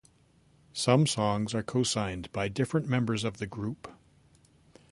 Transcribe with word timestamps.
Some 0.73 1.05
songs 1.05 1.53
are 1.53 1.61
co-signed 1.61 2.31
by 2.31 2.47
different 2.47 2.87
members 2.87 3.23
of 3.23 3.37
the 3.37 3.45
group. 3.45 3.87